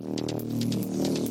[0.00, 0.06] う
[1.26, 1.29] ん。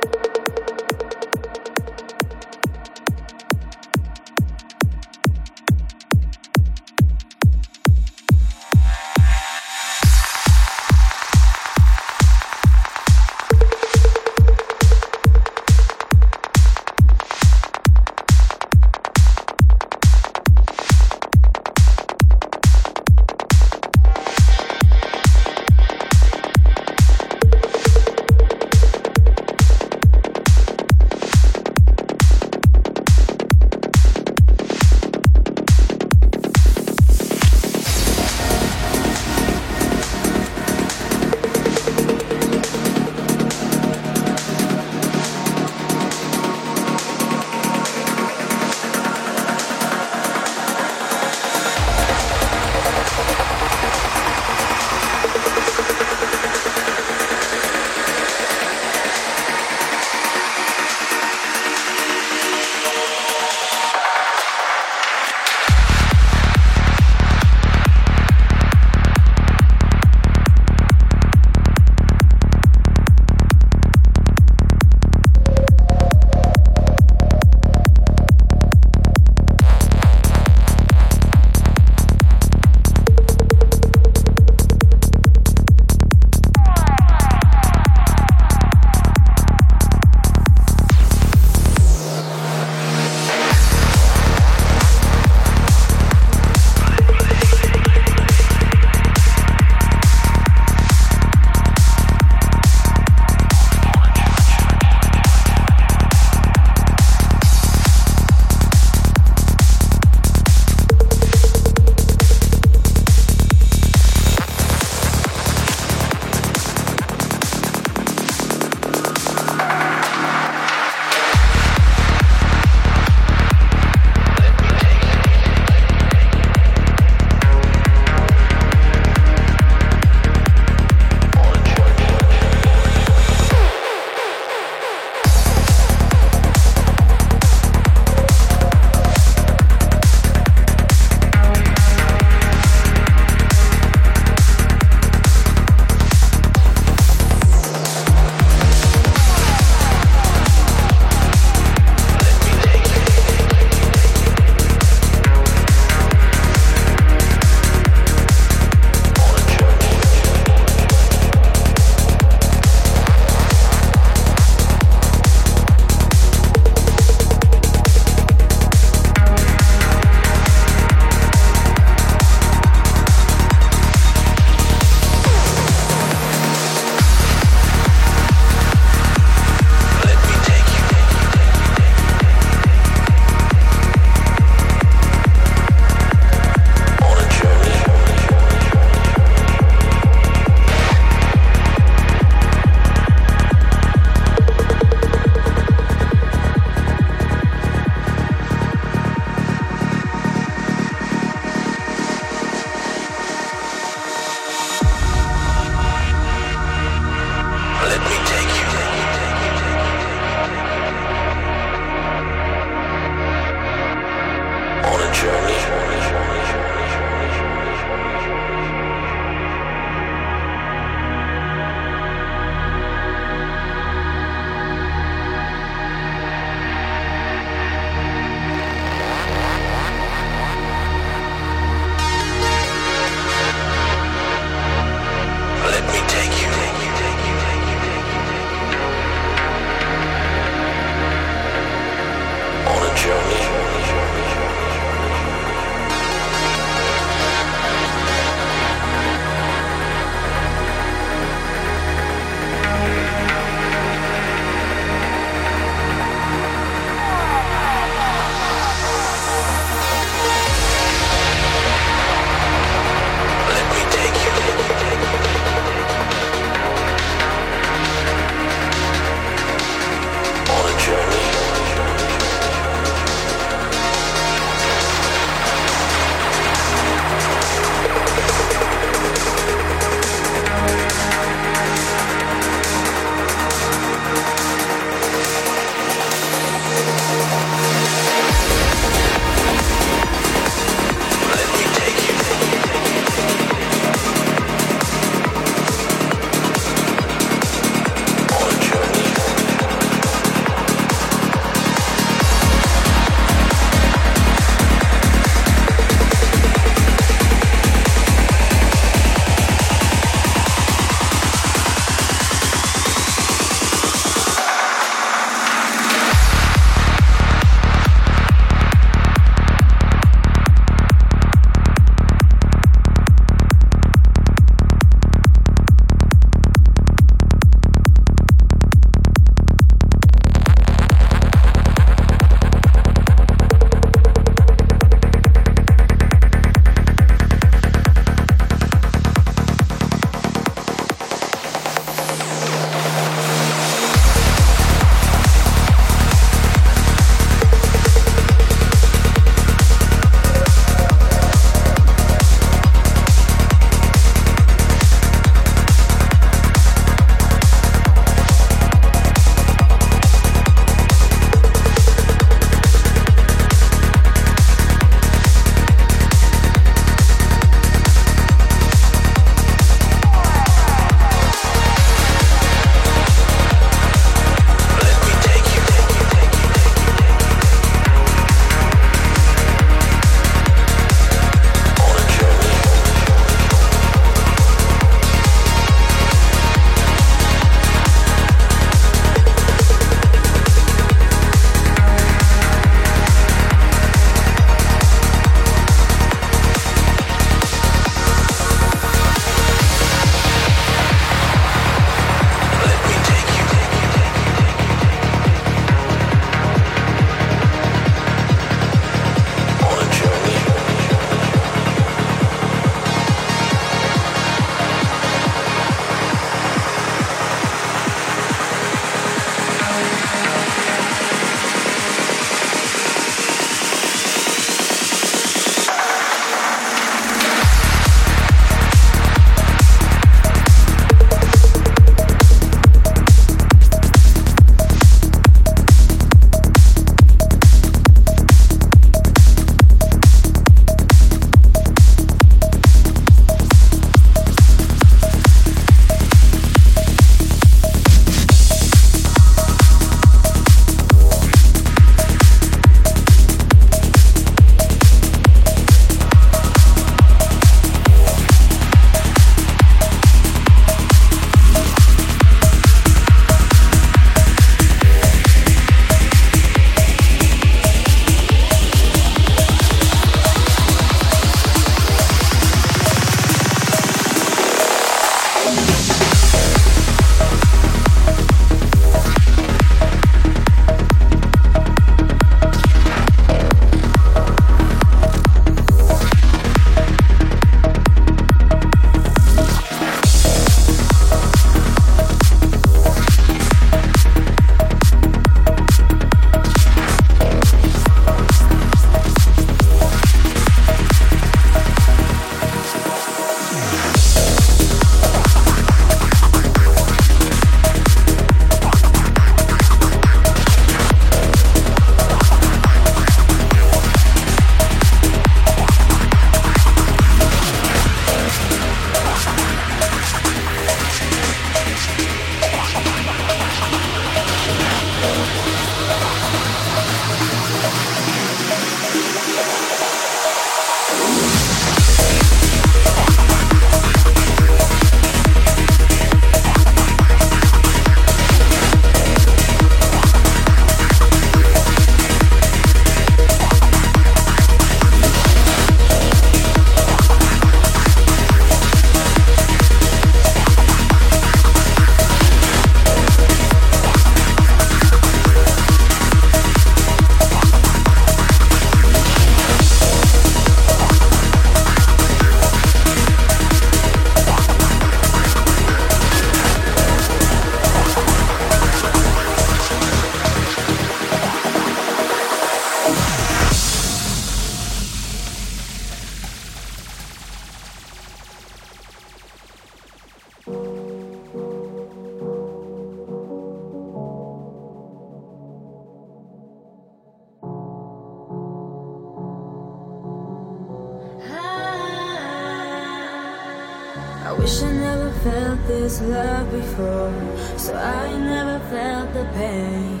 [594.38, 597.12] Wish I never felt this love before,
[597.56, 600.00] so I never felt the pain.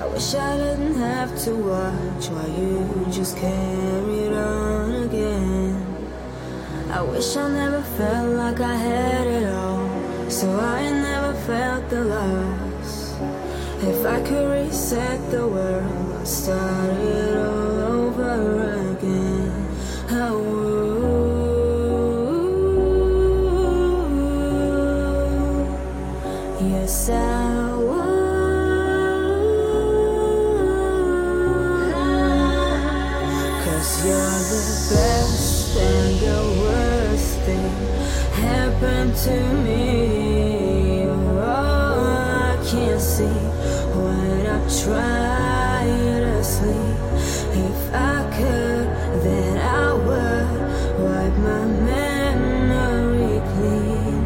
[0.00, 5.86] I wish I didn't have to watch while you just carried on again.
[6.90, 12.04] I wish I never felt like I had it all, so I never felt the
[12.04, 13.16] loss.
[13.82, 17.65] If I could reset the world, I'd start it all
[38.56, 39.36] happened to
[39.66, 41.04] me.
[41.08, 42.00] Oh,
[42.48, 43.40] I can't see
[43.98, 45.84] when I try
[46.24, 46.98] to sleep.
[47.68, 47.80] If
[48.14, 48.86] I could,
[49.24, 50.48] then I would
[51.04, 54.20] wipe my memory clean.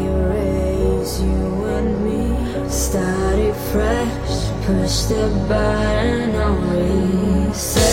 [0.00, 1.46] Erase you
[1.76, 2.22] and me.
[2.68, 4.36] Started fresh,
[4.66, 7.85] push the button on reset.